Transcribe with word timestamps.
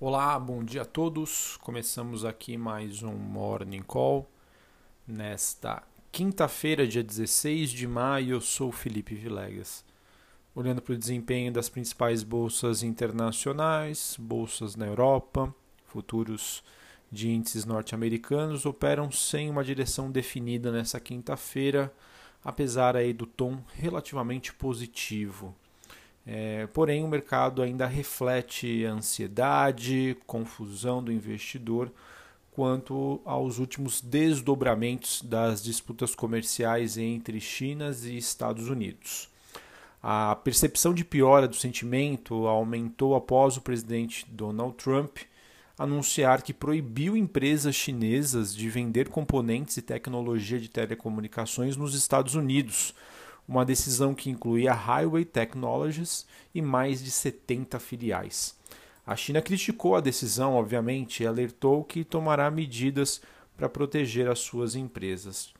Olá, 0.00 0.38
bom 0.38 0.62
dia 0.62 0.82
a 0.82 0.84
todos. 0.84 1.56
Começamos 1.56 2.24
aqui 2.24 2.56
mais 2.56 3.02
um 3.02 3.14
Morning 3.14 3.82
Call. 3.82 4.30
Nesta 5.04 5.82
quinta-feira, 6.12 6.86
dia 6.86 7.02
16 7.02 7.70
de 7.70 7.84
maio, 7.88 8.36
eu 8.36 8.40
sou 8.40 8.70
Felipe 8.70 9.16
Vilegas. 9.16 9.84
Olhando 10.54 10.80
para 10.80 10.94
o 10.94 10.96
desempenho 10.96 11.52
das 11.52 11.68
principais 11.68 12.22
bolsas 12.22 12.84
internacionais, 12.84 14.16
bolsas 14.20 14.76
na 14.76 14.86
Europa, 14.86 15.52
futuros 15.86 16.62
de 17.10 17.28
índices 17.30 17.64
norte-americanos 17.64 18.66
operam 18.66 19.10
sem 19.10 19.50
uma 19.50 19.64
direção 19.64 20.12
definida 20.12 20.70
nessa 20.70 21.00
quinta-feira, 21.00 21.92
apesar 22.44 22.96
aí 22.96 23.12
do 23.12 23.26
tom 23.26 23.58
relativamente 23.74 24.54
positivo. 24.54 25.56
É, 26.30 26.66
porém, 26.74 27.02
o 27.02 27.08
mercado 27.08 27.62
ainda 27.62 27.86
reflete 27.86 28.84
ansiedade, 28.84 30.14
confusão 30.26 31.02
do 31.02 31.10
investidor 31.10 31.90
quanto 32.52 33.18
aos 33.24 33.58
últimos 33.58 34.02
desdobramentos 34.02 35.22
das 35.22 35.64
disputas 35.64 36.14
comerciais 36.14 36.98
entre 36.98 37.40
China 37.40 37.96
e 38.04 38.18
Estados 38.18 38.68
Unidos. 38.68 39.30
A 40.02 40.36
percepção 40.36 40.92
de 40.92 41.02
piora 41.02 41.48
do 41.48 41.56
sentimento 41.56 42.46
aumentou 42.46 43.14
após 43.14 43.56
o 43.56 43.62
presidente 43.62 44.26
Donald 44.28 44.74
Trump 44.76 45.16
anunciar 45.78 46.42
que 46.42 46.52
proibiu 46.52 47.16
empresas 47.16 47.74
chinesas 47.74 48.54
de 48.54 48.68
vender 48.68 49.08
componentes 49.08 49.78
e 49.78 49.82
tecnologia 49.82 50.60
de 50.60 50.68
telecomunicações 50.68 51.74
nos 51.74 51.94
Estados 51.94 52.34
Unidos 52.34 52.92
uma 53.48 53.64
decisão 53.64 54.14
que 54.14 54.28
incluía 54.28 54.72
a 54.72 54.74
Highway 54.74 55.24
Technologies 55.24 56.26
e 56.54 56.60
mais 56.60 57.02
de 57.02 57.10
70 57.10 57.80
filiais. 57.80 58.54
A 59.06 59.16
China 59.16 59.40
criticou 59.40 59.96
a 59.96 60.02
decisão, 60.02 60.54
obviamente, 60.54 61.22
e 61.22 61.26
alertou 61.26 61.82
que 61.82 62.04
tomará 62.04 62.50
medidas 62.50 63.22
para 63.56 63.68
proteger 63.68 64.28
as 64.28 64.40
suas 64.40 64.74
empresas. 64.74 65.54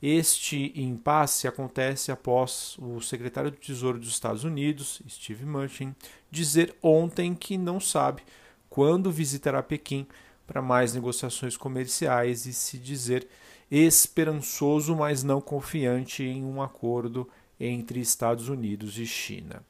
Este 0.00 0.72
impasse 0.74 1.48
acontece 1.48 2.12
após 2.12 2.76
o 2.78 3.00
secretário 3.00 3.50
do 3.50 3.56
Tesouro 3.56 3.98
dos 3.98 4.08
Estados 4.08 4.44
Unidos, 4.44 5.02
Steve 5.08 5.44
Mnuchin, 5.44 5.94
dizer 6.30 6.74
ontem 6.82 7.34
que 7.34 7.58
não 7.58 7.80
sabe 7.80 8.22
quando 8.70 9.12
visitará 9.12 9.62
Pequim 9.62 10.06
para 10.46 10.62
mais 10.62 10.94
negociações 10.94 11.56
comerciais 11.56 12.46
e 12.46 12.52
se 12.52 12.78
dizer 12.78 13.28
esperançoso, 13.72 14.94
mas 14.94 15.22
não 15.22 15.40
confiante 15.40 16.22
em 16.22 16.44
um 16.44 16.60
acordo 16.60 17.26
entre 17.58 18.00
Estados 18.00 18.50
Unidos 18.50 18.98
e 18.98 19.06
China. 19.06 19.64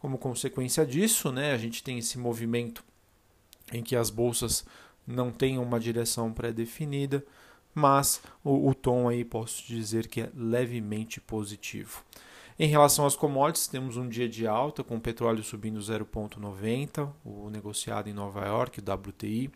Como 0.00 0.18
consequência 0.18 0.84
disso, 0.84 1.30
né, 1.30 1.52
a 1.52 1.58
gente 1.58 1.80
tem 1.82 1.98
esse 1.98 2.18
movimento 2.18 2.84
em 3.72 3.84
que 3.84 3.94
as 3.94 4.10
bolsas 4.10 4.64
não 5.06 5.30
têm 5.30 5.58
uma 5.58 5.78
direção 5.78 6.32
pré-definida, 6.32 7.24
mas 7.72 8.20
o, 8.42 8.68
o, 8.68 8.74
tom 8.74 9.08
aí 9.08 9.24
posso 9.24 9.64
dizer 9.64 10.08
que 10.08 10.22
é 10.22 10.30
levemente 10.34 11.20
positivo. 11.20 12.02
Em 12.58 12.68
relação 12.68 13.06
às 13.06 13.14
commodities, 13.14 13.68
temos 13.68 13.96
um 13.96 14.08
dia 14.08 14.28
de 14.28 14.46
alta, 14.46 14.82
com 14.82 14.96
o 14.96 15.00
petróleo 15.00 15.44
subindo 15.44 15.78
0,90, 15.78 17.12
o 17.24 17.50
negociado 17.50 18.08
em 18.08 18.14
Nova 18.14 18.44
York, 18.46 18.80
WTI, 18.80 19.50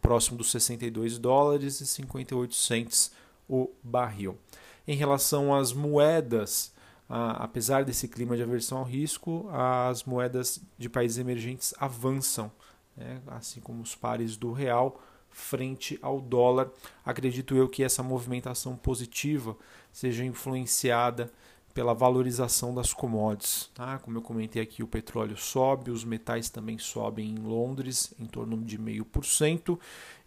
próximo 0.00 0.38
dos 0.38 0.50
62 0.50 1.18
dólares 1.18 1.80
e 1.80 1.86
58 1.86 2.54
cents 2.54 3.12
o 3.48 3.70
barril. 3.82 4.38
Em 4.86 4.96
relação 4.96 5.54
às 5.54 5.72
moedas, 5.72 6.72
apesar 7.08 7.84
desse 7.84 8.08
clima 8.08 8.36
de 8.36 8.42
aversão 8.42 8.78
ao 8.78 8.84
risco, 8.84 9.48
as 9.50 10.04
moedas 10.04 10.60
de 10.78 10.88
países 10.88 11.18
emergentes 11.18 11.74
avançam, 11.78 12.50
né, 12.96 13.20
assim 13.26 13.60
como 13.60 13.82
os 13.82 13.94
pares 13.94 14.36
do 14.36 14.52
real 14.52 15.00
frente 15.30 15.98
ao 16.00 16.20
dólar. 16.20 16.70
Acredito 17.04 17.56
eu 17.56 17.68
que 17.68 17.82
essa 17.82 18.02
movimentação 18.02 18.76
positiva 18.76 19.56
seja 19.92 20.24
influenciada 20.24 21.32
pela 21.74 21.92
valorização 21.92 22.72
das 22.72 22.92
commodities. 22.92 23.68
Tá? 23.74 23.98
Como 23.98 24.16
eu 24.16 24.22
comentei 24.22 24.62
aqui, 24.62 24.80
o 24.82 24.86
petróleo 24.86 25.36
sobe, 25.36 25.90
os 25.90 26.04
metais 26.04 26.48
também 26.48 26.78
sobem 26.78 27.30
em 27.30 27.38
Londres, 27.38 28.14
em 28.18 28.26
torno 28.26 28.56
de 28.62 28.78
0,5%. 28.78 29.78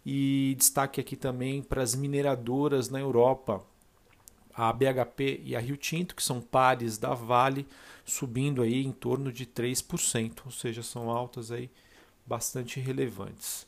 E 0.04 0.54
destaque 0.58 1.00
aqui 1.00 1.16
também 1.16 1.62
para 1.62 1.82
as 1.82 1.94
mineradoras 1.94 2.88
na 2.88 3.00
Europa. 3.00 3.62
A 4.54 4.72
BHP 4.72 5.42
e 5.44 5.54
a 5.54 5.60
Rio 5.60 5.76
Tinto, 5.76 6.14
que 6.14 6.22
são 6.22 6.40
pares 6.40 6.98
da 6.98 7.14
Vale, 7.14 7.66
subindo 8.04 8.62
aí 8.62 8.84
em 8.84 8.90
torno 8.90 9.30
de 9.32 9.46
3%, 9.46 10.40
ou 10.46 10.50
seja, 10.50 10.82
são 10.82 11.10
altas 11.10 11.52
aí 11.52 11.70
bastante 12.26 12.80
relevantes. 12.80 13.66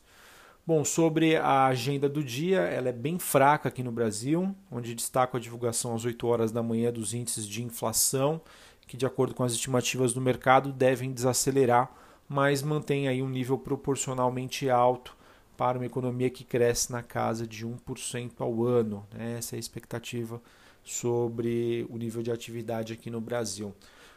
Bom, 0.65 0.85
sobre 0.85 1.35
a 1.35 1.65
agenda 1.65 2.07
do 2.07 2.23
dia, 2.23 2.59
ela 2.59 2.89
é 2.89 2.93
bem 2.93 3.17
fraca 3.17 3.69
aqui 3.69 3.81
no 3.81 3.91
Brasil, 3.91 4.55
onde 4.71 4.93
destaco 4.93 5.35
a 5.35 5.39
divulgação 5.39 5.95
às 5.95 6.05
8 6.05 6.27
horas 6.27 6.51
da 6.51 6.61
manhã 6.61 6.93
dos 6.93 7.13
índices 7.13 7.47
de 7.47 7.63
inflação, 7.63 8.39
que 8.85 8.95
de 8.95 9.05
acordo 9.05 9.33
com 9.33 9.43
as 9.43 9.53
estimativas 9.53 10.13
do 10.13 10.21
mercado 10.21 10.71
devem 10.71 11.11
desacelerar, 11.11 11.91
mas 12.29 12.61
mantém 12.61 13.07
aí 13.07 13.23
um 13.23 13.29
nível 13.29 13.57
proporcionalmente 13.57 14.69
alto 14.69 15.15
para 15.61 15.77
uma 15.77 15.85
economia 15.85 16.27
que 16.27 16.43
cresce 16.43 16.91
na 16.91 17.03
casa 17.03 17.45
de 17.45 17.67
1% 17.67 18.31
ao 18.39 18.63
ano. 18.63 19.05
Né? 19.13 19.37
Essa 19.37 19.55
é 19.55 19.57
a 19.57 19.59
expectativa 19.59 20.41
sobre 20.83 21.85
o 21.87 21.99
nível 21.99 22.23
de 22.23 22.31
atividade 22.31 22.93
aqui 22.93 23.11
no 23.11 23.21
Brasil. 23.21 23.71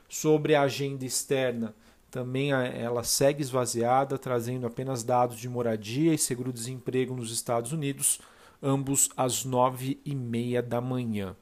Sobre 0.09 0.55
a 0.55 0.63
agenda 0.63 1.05
externa, 1.05 1.75
também 2.11 2.53
ela 2.53 3.05
segue 3.05 3.43
esvaziada, 3.43 4.17
trazendo 4.17 4.67
apenas 4.67 5.05
dados 5.05 5.37
de 5.37 5.47
moradia 5.47 6.15
e 6.15 6.19
seguro-desemprego 6.19 7.15
nos 7.15 7.31
Estados 7.31 7.73
Unidos, 7.73 8.23
ambos 8.63 9.11
às 9.15 9.45
nove 9.45 10.01
e 10.03 10.15
meia 10.15 10.63
da 10.63 10.81
manhã. 10.81 11.37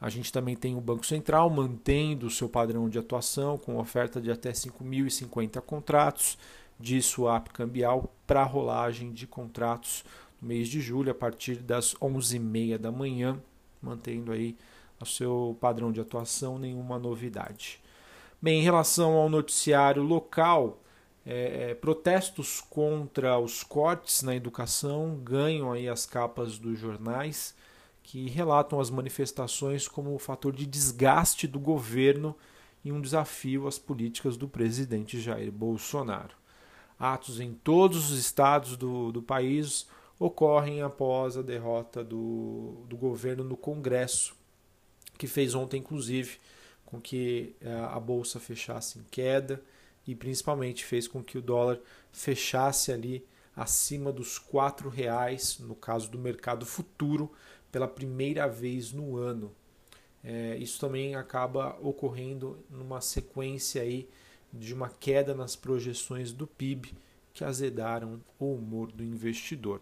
A 0.00 0.08
gente 0.08 0.32
também 0.32 0.54
tem 0.54 0.76
o 0.76 0.80
Banco 0.80 1.04
Central 1.04 1.50
mantendo 1.50 2.28
o 2.28 2.30
seu 2.30 2.48
padrão 2.48 2.88
de 2.88 2.96
atuação 2.96 3.58
com 3.58 3.76
oferta 3.76 4.20
de 4.20 4.30
até 4.30 4.52
5.050 4.52 5.60
contratos 5.62 6.38
de 6.82 7.00
swap 7.00 7.48
cambial 7.52 8.12
para 8.26 8.42
rolagem 8.42 9.12
de 9.12 9.24
contratos 9.24 10.04
no 10.40 10.48
mês 10.48 10.66
de 10.66 10.80
julho 10.80 11.12
a 11.12 11.14
partir 11.14 11.56
das 11.56 11.94
11h30 11.94 12.76
da 12.76 12.90
manhã, 12.90 13.40
mantendo 13.80 14.32
aí 14.32 14.56
o 15.00 15.06
seu 15.06 15.56
padrão 15.60 15.92
de 15.92 16.00
atuação, 16.00 16.58
nenhuma 16.58 16.98
novidade. 16.98 17.80
Bem, 18.40 18.58
em 18.58 18.62
relação 18.64 19.12
ao 19.12 19.28
noticiário 19.28 20.02
local, 20.02 20.80
é, 21.24 21.70
é, 21.70 21.74
protestos 21.74 22.60
contra 22.60 23.38
os 23.38 23.62
cortes 23.62 24.22
na 24.22 24.34
educação 24.34 25.20
ganham 25.22 25.70
aí 25.70 25.88
as 25.88 26.04
capas 26.04 26.58
dos 26.58 26.76
jornais 26.76 27.54
que 28.02 28.28
relatam 28.28 28.80
as 28.80 28.90
manifestações 28.90 29.86
como 29.86 30.12
um 30.12 30.18
fator 30.18 30.52
de 30.52 30.66
desgaste 30.66 31.46
do 31.46 31.60
governo 31.60 32.36
e 32.84 32.90
um 32.90 33.00
desafio 33.00 33.68
às 33.68 33.78
políticas 33.78 34.36
do 34.36 34.48
presidente 34.48 35.20
Jair 35.20 35.52
Bolsonaro. 35.52 36.41
Atos 37.02 37.40
em 37.40 37.52
todos 37.52 38.12
os 38.12 38.16
estados 38.16 38.76
do, 38.76 39.10
do 39.10 39.20
país 39.20 39.88
ocorrem 40.20 40.82
após 40.82 41.36
a 41.36 41.42
derrota 41.42 42.04
do, 42.04 42.84
do 42.88 42.96
governo 42.96 43.42
no 43.42 43.56
Congresso, 43.56 44.36
que 45.18 45.26
fez 45.26 45.52
ontem, 45.52 45.78
inclusive, 45.78 46.38
com 46.86 47.00
que 47.00 47.56
eh, 47.60 47.88
a 47.90 47.98
bolsa 47.98 48.38
fechasse 48.38 49.00
em 49.00 49.02
queda 49.10 49.60
e 50.06 50.14
principalmente 50.14 50.84
fez 50.84 51.08
com 51.08 51.24
que 51.24 51.36
o 51.36 51.42
dólar 51.42 51.80
fechasse 52.12 52.92
ali 52.92 53.26
acima 53.56 54.12
dos 54.12 54.38
quatro 54.38 54.88
reais 54.88 55.58
no 55.58 55.74
caso 55.74 56.08
do 56.08 56.20
mercado 56.20 56.64
futuro 56.64 57.32
pela 57.72 57.88
primeira 57.88 58.46
vez 58.46 58.92
no 58.92 59.16
ano. 59.16 59.52
É, 60.22 60.56
isso 60.56 60.78
também 60.78 61.16
acaba 61.16 61.76
ocorrendo 61.82 62.64
numa 62.70 63.00
sequência 63.00 63.82
aí 63.82 64.08
de 64.52 64.74
uma 64.74 64.88
queda 64.88 65.34
nas 65.34 65.56
projeções 65.56 66.32
do 66.32 66.46
PIB 66.46 66.94
que 67.32 67.44
azedaram 67.44 68.20
o 68.38 68.54
humor 68.54 68.92
do 68.92 69.02
investidor. 69.02 69.80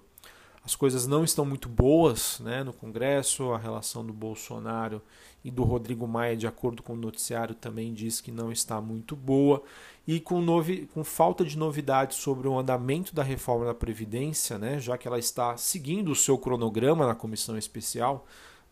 As 0.62 0.76
coisas 0.76 1.06
não 1.06 1.24
estão 1.24 1.44
muito 1.44 1.68
boas 1.68 2.38
né, 2.40 2.62
no 2.62 2.72
Congresso, 2.72 3.52
a 3.52 3.58
relação 3.58 4.04
do 4.04 4.12
Bolsonaro 4.12 5.00
e 5.42 5.50
do 5.50 5.62
Rodrigo 5.62 6.06
Maia, 6.06 6.36
de 6.36 6.46
acordo 6.46 6.82
com 6.82 6.92
o 6.92 6.96
noticiário, 6.96 7.54
também 7.54 7.94
diz 7.94 8.20
que 8.20 8.30
não 8.30 8.52
está 8.52 8.78
muito 8.78 9.16
boa. 9.16 9.62
E 10.06 10.20
com, 10.20 10.40
novi 10.40 10.86
com 10.92 11.02
falta 11.02 11.44
de 11.44 11.56
novidades 11.56 12.18
sobre 12.18 12.46
o 12.46 12.58
andamento 12.58 13.14
da 13.14 13.22
reforma 13.22 13.64
da 13.64 13.74
Previdência, 13.74 14.58
né, 14.58 14.78
já 14.78 14.98
que 14.98 15.08
ela 15.08 15.18
está 15.18 15.56
seguindo 15.56 16.12
o 16.12 16.16
seu 16.16 16.36
cronograma 16.36 17.06
na 17.06 17.14
comissão 17.14 17.56
especial, 17.56 18.26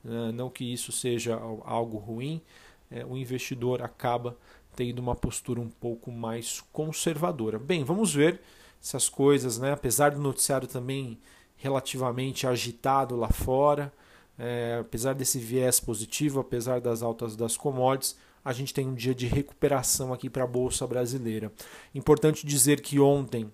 né, 0.04 0.30
não 0.32 0.50
que 0.50 0.70
isso 0.70 0.92
seja 0.92 1.36
algo 1.64 1.96
ruim, 1.96 2.42
é, 2.90 3.04
o 3.04 3.16
investidor 3.16 3.82
acaba 3.82 4.36
tendo 4.76 4.98
uma 5.00 5.14
postura 5.14 5.60
um 5.60 5.68
pouco 5.68 6.10
mais 6.10 6.62
conservadora. 6.72 7.58
Bem, 7.58 7.84
vamos 7.84 8.14
ver 8.14 8.40
se 8.80 8.96
as 8.96 9.08
coisas, 9.08 9.58
né, 9.58 9.72
apesar 9.72 10.12
do 10.12 10.20
noticiário 10.20 10.68
também 10.68 11.18
relativamente 11.56 12.46
agitado 12.46 13.16
lá 13.16 13.28
fora. 13.28 13.92
É, 14.38 14.78
apesar 14.80 15.14
desse 15.14 15.38
viés 15.38 15.80
positivo, 15.80 16.38
apesar 16.38 16.80
das 16.80 17.02
altas 17.02 17.34
das 17.34 17.56
commodities, 17.56 18.16
a 18.44 18.52
gente 18.52 18.72
tem 18.72 18.86
um 18.86 18.94
dia 18.94 19.14
de 19.14 19.26
recuperação 19.26 20.12
aqui 20.12 20.30
para 20.30 20.44
a 20.44 20.46
Bolsa 20.46 20.86
Brasileira. 20.86 21.52
Importante 21.94 22.46
dizer 22.46 22.80
que 22.80 23.00
ontem 23.00 23.50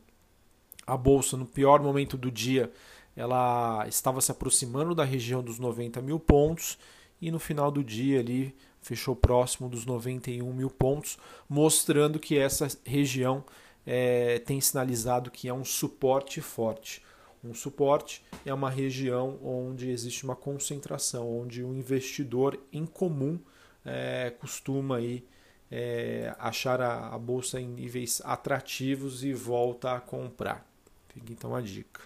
A 0.86 0.96
bolsa, 0.96 1.36
no 1.36 1.46
pior 1.46 1.82
momento 1.82 2.16
do 2.16 2.30
dia, 2.30 2.70
ela 3.16 3.86
estava 3.88 4.20
se 4.20 4.30
aproximando 4.30 4.94
da 4.94 5.04
região 5.04 5.42
dos 5.42 5.58
90 5.58 6.02
mil 6.02 6.20
pontos 6.20 6.78
e 7.20 7.30
no 7.30 7.38
final 7.38 7.70
do 7.70 7.82
dia 7.82 8.20
ali 8.20 8.54
fechou 8.84 9.16
próximo 9.16 9.68
dos 9.68 9.86
91 9.86 10.52
mil 10.52 10.70
pontos, 10.70 11.18
mostrando 11.48 12.18
que 12.18 12.38
essa 12.38 12.68
região 12.84 13.42
é, 13.86 14.38
tem 14.40 14.60
sinalizado 14.60 15.30
que 15.30 15.48
é 15.48 15.54
um 15.54 15.64
suporte 15.64 16.40
forte. 16.40 17.02
Um 17.42 17.54
suporte 17.54 18.22
é 18.44 18.52
uma 18.52 18.70
região 18.70 19.38
onde 19.42 19.90
existe 19.90 20.24
uma 20.24 20.36
concentração, 20.36 21.40
onde 21.40 21.62
o 21.62 21.74
investidor 21.74 22.58
em 22.72 22.84
comum 22.84 23.38
é, 23.84 24.30
costuma 24.38 24.98
aí, 24.98 25.26
é, 25.70 26.34
achar 26.38 26.80
a, 26.80 27.08
a 27.08 27.18
bolsa 27.18 27.60
em 27.60 27.66
níveis 27.66 28.20
atrativos 28.24 29.24
e 29.24 29.32
volta 29.32 29.94
a 29.94 30.00
comprar. 30.00 30.66
Fica 31.08 31.32
então 31.32 31.54
a 31.54 31.60
dica. 31.60 32.02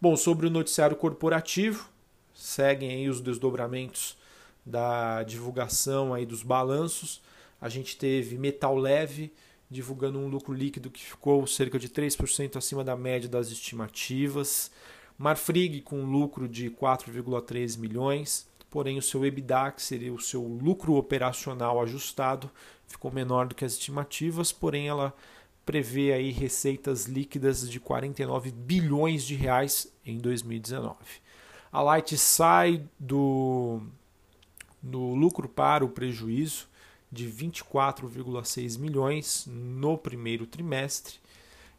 Bom, 0.00 0.16
sobre 0.16 0.46
o 0.46 0.50
noticiário 0.50 0.96
corporativo, 0.96 1.88
seguem 2.32 2.90
aí 2.90 3.08
os 3.08 3.20
desdobramentos 3.20 4.16
da 4.64 5.22
divulgação 5.22 6.14
aí 6.14 6.24
dos 6.24 6.42
balanços. 6.42 7.22
A 7.60 7.68
gente 7.68 7.96
teve 7.96 8.38
Metal 8.38 8.76
Leve 8.76 9.32
divulgando 9.70 10.18
um 10.18 10.28
lucro 10.28 10.52
líquido 10.52 10.90
que 10.90 11.04
ficou 11.04 11.46
cerca 11.46 11.78
de 11.78 11.88
3% 11.88 12.56
acima 12.56 12.84
da 12.84 12.96
média 12.96 13.28
das 13.28 13.50
estimativas. 13.50 14.70
Marfrig 15.18 15.80
com 15.80 16.04
lucro 16.04 16.48
de 16.48 16.70
4,3 16.70 17.78
milhões, 17.78 18.48
porém 18.70 18.98
o 18.98 19.02
seu 19.02 19.24
EBITDA, 19.24 19.72
que 19.72 19.82
seria 19.82 20.12
o 20.12 20.20
seu 20.20 20.42
lucro 20.42 20.94
operacional 20.94 21.80
ajustado, 21.80 22.50
ficou 22.86 23.12
menor 23.12 23.46
do 23.46 23.54
que 23.54 23.64
as 23.64 23.72
estimativas, 23.72 24.52
porém 24.52 24.88
ela 24.88 25.14
prevê 25.64 26.12
aí 26.12 26.30
receitas 26.30 27.06
líquidas 27.06 27.68
de 27.68 27.80
49 27.80 28.50
bilhões 28.50 29.24
de 29.24 29.34
reais 29.34 29.92
em 30.04 30.18
2019. 30.18 30.96
A 31.72 31.80
Light 31.80 32.16
sai 32.18 32.84
do, 32.98 33.80
do 34.84 35.14
lucro 35.14 35.48
para 35.48 35.84
o 35.84 35.88
prejuízo 35.88 36.68
de 37.10 37.26
24,6 37.26 38.78
milhões 38.78 39.46
no 39.48 39.96
primeiro 39.96 40.46
trimestre 40.46 41.16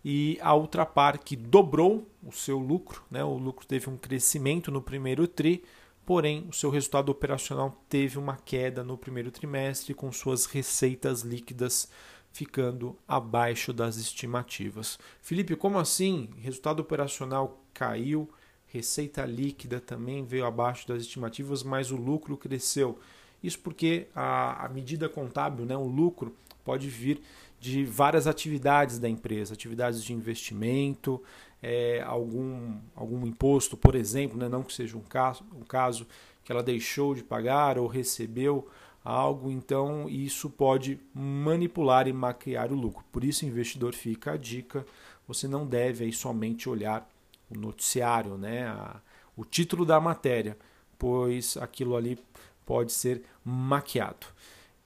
e 0.04 0.38
a 0.42 0.56
Ultrapar 0.56 1.20
que 1.20 1.36
dobrou 1.36 2.08
o 2.24 2.32
seu 2.32 2.58
lucro, 2.58 3.04
né? 3.10 3.24
o 3.24 3.38
lucro 3.38 3.66
teve 3.66 3.90
um 3.90 3.98
crescimento 3.98 4.72
no 4.72 4.82
primeiro 4.82 5.28
tri, 5.28 5.64
porém 6.06 6.46
o 6.50 6.54
seu 6.54 6.70
resultado 6.70 7.10
operacional 7.10 7.84
teve 7.90 8.18
uma 8.18 8.38
queda 8.38 8.84
no 8.84 8.98
primeiro 8.98 9.32
trimestre 9.32 9.94
com 9.94 10.12
suas 10.12 10.46
receitas 10.46 11.22
líquidas 11.22 11.90
ficando 12.32 12.98
abaixo 13.08 13.72
das 13.72 13.98
estimativas. 13.98 15.00
Felipe, 15.22 15.56
como 15.56 15.80
assim? 15.80 16.30
Resultado 16.38 16.82
operacional 16.82 17.64
caiu, 17.74 18.30
receita 18.68 19.26
líquida 19.26 19.80
também 19.80 20.24
veio 20.24 20.46
abaixo 20.46 20.88
das 20.88 21.02
estimativas, 21.02 21.64
mas 21.64 21.92
o 21.92 21.96
lucro 21.96 22.38
cresceu. 22.38 23.00
Isso 23.44 23.60
porque 23.60 24.08
a, 24.16 24.66
a 24.66 24.70
medida 24.70 25.08
contábil, 25.08 25.66
né, 25.66 25.78
o 25.78 25.88
lucro, 25.88 26.36
pode 26.64 26.90
vir 26.90 27.22
de 27.60 27.86
várias 27.86 28.28
atividades 28.28 29.00
da 29.00 29.08
empresa, 29.08 29.54
atividades 29.54 30.04
de 30.04 30.14
investimento, 30.14 31.22
é, 31.62 32.02
algum, 32.02 32.78
algum 32.96 33.26
imposto, 33.26 33.78
por 33.78 33.96
exemplo, 33.96 34.38
né, 34.38 34.50
não 34.50 34.64
que 34.64 34.74
seja 34.74 34.98
um 34.98 35.02
caso, 35.02 35.44
um 35.56 35.64
caso 35.64 36.06
que 36.44 36.52
ela 36.52 36.62
deixou 36.62 37.16
de 37.16 37.24
pagar 37.24 37.78
ou 37.78 37.88
recebeu 37.88 38.68
algo, 39.04 39.52
então 39.52 40.10
isso 40.10 40.50
pode 40.50 41.00
manipular 41.14 42.08
e 42.08 42.14
maquiar 42.14 42.72
o 42.72 42.76
lucro. 42.76 43.06
Por 43.12 43.24
isso, 43.24 43.46
investidor, 43.46 43.94
fica 43.94 44.34
a 44.34 44.38
dica: 44.38 44.86
você 45.28 45.48
não 45.48 45.66
deve 45.66 46.06
aí 46.06 46.12
somente 46.12 46.68
olhar 46.68 47.08
o 47.50 47.58
noticiário, 47.58 48.38
né, 48.38 48.68
a, 48.68 49.02
o 49.36 49.44
título 49.44 49.86
da 49.86 50.00
matéria, 50.00 50.58
pois 50.98 51.58
aquilo 51.58 51.96
ali 51.96 52.18
pode 52.66 52.92
ser 52.92 53.24
maquiado. 53.44 54.28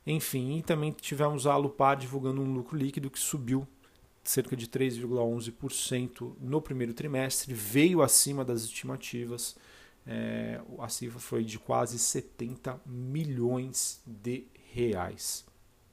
Enfim, 0.06 0.58
e 0.58 0.64
também 0.64 0.92
tivemos 0.92 1.46
a 1.46 1.54
Alupar 1.54 1.98
divulgando 1.98 2.42
um 2.42 2.54
lucro 2.54 2.78
líquido 2.78 3.10
que 3.10 3.20
subiu 3.20 3.68
cerca 4.24 4.56
de 4.56 4.68
3,11% 4.68 6.36
no 6.40 6.62
primeiro 6.62 6.94
trimestre, 6.94 7.54
veio 7.54 8.02
acima 8.02 8.46
das 8.46 8.64
estimativas 8.64 9.56
é, 10.12 10.60
a 10.80 10.90
cifra 10.90 11.20
foi 11.20 11.44
de 11.44 11.60
quase 11.60 12.00
70 12.00 12.82
milhões 12.84 14.02
de 14.08 14.48
reais. 14.74 15.46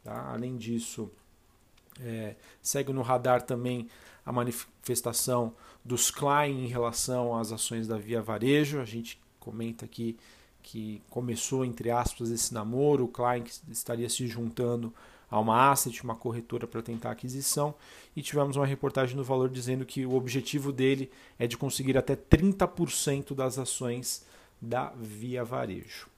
Tá? 0.02 0.32
Além 0.32 0.56
disso, 0.56 1.10
é, 2.00 2.34
segue 2.60 2.92
no 2.92 3.02
radar 3.02 3.42
também 3.42 3.88
a 4.24 4.32
manifestação 4.32 5.54
dos 5.84 6.10
Klein 6.10 6.64
em 6.64 6.66
relação 6.66 7.36
às 7.36 7.52
ações 7.52 7.86
da 7.86 7.96
Via 7.96 8.20
Varejo. 8.20 8.80
A 8.80 8.84
gente 8.84 9.20
comenta 9.38 9.84
aqui 9.84 10.16
que 10.62 11.00
começou, 11.08 11.64
entre 11.64 11.90
aspas, 11.90 12.30
esse 12.30 12.52
namoro, 12.52 13.04
o 13.04 13.08
Klein 13.08 13.44
estaria 13.70 14.08
se 14.08 14.26
juntando 14.26 14.92
a 15.30 15.38
uma 15.38 15.70
asset, 15.70 16.02
uma 16.02 16.16
corretora 16.16 16.66
para 16.66 16.82
tentar 16.82 17.10
aquisição, 17.10 17.74
e 18.14 18.22
tivemos 18.22 18.56
uma 18.56 18.66
reportagem 18.66 19.16
no 19.16 19.24
Valor 19.24 19.48
dizendo 19.48 19.84
que 19.84 20.06
o 20.06 20.14
objetivo 20.14 20.72
dele 20.72 21.10
é 21.38 21.46
de 21.46 21.56
conseguir 21.56 21.96
até 21.96 22.16
30% 22.16 23.34
das 23.34 23.58
ações 23.58 24.24
da 24.60 24.92
Via 24.96 25.44
Varejo. 25.44 26.08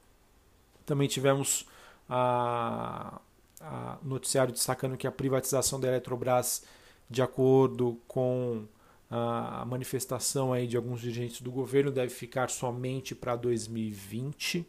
Também 0.86 1.08
tivemos 1.08 1.66
a, 2.08 3.20
a 3.60 3.98
noticiário 4.02 4.52
destacando 4.52 4.96
que 4.96 5.06
a 5.06 5.12
privatização 5.12 5.80
da 5.80 5.88
Eletrobras, 5.88 6.62
de 7.08 7.22
acordo 7.22 8.00
com 8.06 8.64
a 9.10 9.64
manifestação 9.66 10.52
aí 10.52 10.66
de 10.66 10.76
alguns 10.76 11.00
dirigentes 11.00 11.40
do 11.40 11.50
governo, 11.50 11.90
deve 11.90 12.10
ficar 12.12 12.50
somente 12.50 13.14
para 13.14 13.36
2020 13.36 14.66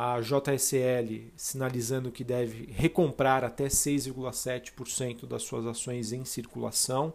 a 0.00 0.20
JSL 0.20 1.32
sinalizando 1.36 2.12
que 2.12 2.22
deve 2.22 2.72
recomprar 2.72 3.42
até 3.42 3.66
6,7% 3.66 5.26
das 5.26 5.42
suas 5.42 5.66
ações 5.66 6.12
em 6.12 6.24
circulação, 6.24 7.12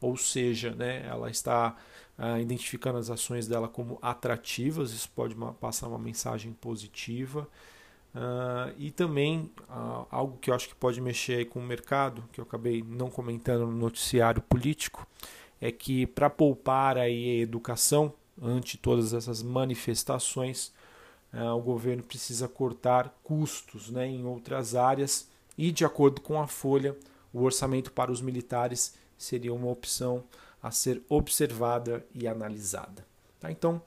ou 0.00 0.16
seja, 0.16 0.72
né, 0.72 1.06
ela 1.06 1.30
está 1.30 1.76
uh, 2.18 2.40
identificando 2.40 2.98
as 2.98 3.08
ações 3.08 3.46
dela 3.46 3.68
como 3.68 4.00
atrativas, 4.02 4.90
isso 4.90 5.08
pode 5.14 5.36
uma, 5.36 5.54
passar 5.54 5.86
uma 5.86 5.98
mensagem 5.98 6.52
positiva. 6.54 7.48
Uh, 8.14 8.72
e 8.78 8.92
também 8.92 9.50
uh, 9.68 10.06
algo 10.08 10.38
que 10.38 10.48
eu 10.48 10.54
acho 10.54 10.68
que 10.68 10.74
pode 10.74 11.00
mexer 11.00 11.46
com 11.46 11.58
o 11.58 11.62
mercado, 11.62 12.22
que 12.32 12.40
eu 12.40 12.44
acabei 12.44 12.82
não 12.86 13.10
comentando 13.10 13.66
no 13.66 13.72
noticiário 13.72 14.40
político, 14.40 15.04
é 15.60 15.72
que 15.72 16.06
para 16.06 16.30
poupar 16.30 16.96
aí 16.96 17.40
a 17.40 17.42
educação 17.42 18.12
ante 18.40 18.78
todas 18.78 19.12
essas 19.12 19.42
manifestações, 19.42 20.72
é, 21.32 21.42
o 21.50 21.60
governo 21.60 22.02
precisa 22.02 22.46
cortar 22.46 23.12
custos 23.24 23.90
né, 23.90 24.06
em 24.06 24.24
outras 24.24 24.74
áreas 24.74 25.28
e, 25.58 25.72
de 25.72 25.84
acordo 25.84 26.20
com 26.20 26.40
a 26.40 26.46
Folha, 26.46 26.96
o 27.32 27.42
orçamento 27.42 27.90
para 27.92 28.12
os 28.12 28.20
militares 28.20 28.94
seria 29.18 29.52
uma 29.52 29.68
opção 29.68 30.24
a 30.62 30.70
ser 30.70 31.02
observada 31.08 32.04
e 32.14 32.26
analisada. 32.28 33.04
Tá? 33.40 33.50
Então, 33.50 33.82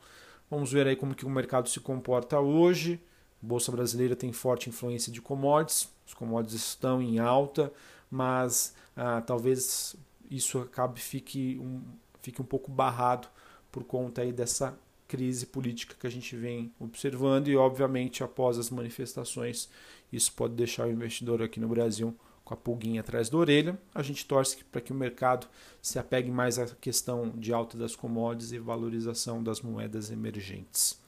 vamos 0.50 0.72
ver 0.72 0.88
aí 0.88 0.96
como 0.96 1.15
que 1.15 1.25
o 1.25 1.29
mercado 1.29 1.69
se 1.69 1.79
comporta 1.79 2.39
hoje. 2.39 3.00
A 3.41 3.46
Bolsa 3.46 3.72
Brasileira 3.72 4.15
tem 4.15 4.32
forte 4.32 4.70
influência 4.70 5.12
de 5.12 5.22
commodities, 5.22 5.89
os 6.06 6.13
commodities 6.13 6.62
estão 6.62 7.01
em 7.01 7.20
alta, 7.20 7.72
mas 8.10 8.74
ah, 8.96 9.22
talvez 9.22 9.96
isso 10.29 10.60
acabe 10.60 11.00
fique 11.00 11.58
um, 11.60 11.82
fique 12.22 12.41
um 12.41 12.46
pouco 12.46 12.72
barrado 12.72 13.27
por 13.72 13.84
conta 13.84 14.22
aí 14.22 14.32
dessa 14.32 14.77
crise 15.08 15.46
política 15.46 15.96
que 15.98 16.06
a 16.06 16.10
gente 16.10 16.36
vem 16.36 16.72
observando 16.79 17.48
e, 17.48 17.56
obviamente, 17.56 18.24
após 18.24 18.58
as 18.58 18.70
manifestações, 18.70 19.70
isso 20.12 20.34
pode 20.34 20.53
deixar 20.53 20.88
o 20.88 20.91
investidor 20.91 21.41
aqui 21.41 21.60
no 21.60 21.67
Brasil 21.67 22.13
com 22.44 22.53
a 22.53 22.58
pulguinha 22.58 23.01
atrás 23.01 23.29
da 23.29 23.38
orelha. 23.38 23.79
A 23.94 24.01
gente 24.01 24.25
torce 24.25 24.63
para 24.65 24.82
que 24.82 24.91
o 24.91 24.96
mercado 24.96 25.48
se 25.82 25.98
apegue 26.00 26.32
mais 26.32 26.60
à 26.60 26.65
questão 26.65 27.29
de 27.36 27.53
alta 27.53 27.77
das 27.77 27.96
commodities 27.96 28.51
e 28.51 28.60
valorização 28.60 29.41
das 29.41 29.62
moedas 29.62 30.12
emergentes. 30.12 31.00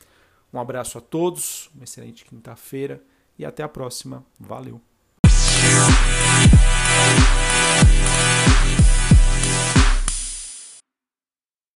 Um 0.53 0.59
abraço 0.59 0.97
a 0.97 1.01
todos, 1.01 1.69
uma 1.75 1.83
excelente 1.83 2.25
quinta-feira 2.25 3.01
e 3.37 3.45
até 3.45 3.63
a 3.63 3.69
próxima. 3.69 4.25
Valeu! 4.39 4.88